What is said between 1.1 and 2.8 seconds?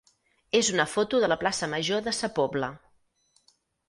de la plaça major de Sa Pobla.